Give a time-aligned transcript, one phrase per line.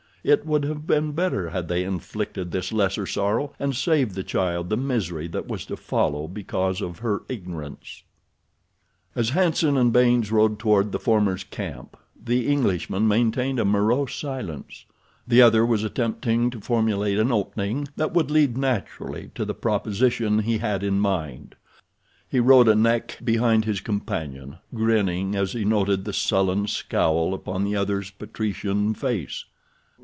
[0.23, 4.69] It would have been better had they inflicted this lesser sorrow, and saved the child
[4.69, 8.03] the misery that was to follow because of her ignorance.
[9.15, 14.85] As Hanson and Baynes rode toward the former's camp the Englishman maintained a morose silence.
[15.27, 20.37] The other was attempting to formulate an opening that would lead naturally to the proposition
[20.37, 21.55] he had in mind.
[22.29, 27.63] He rode a neck behind his companion, grinning as he noted the sullen scowl upon
[27.63, 29.45] the other's patrician face.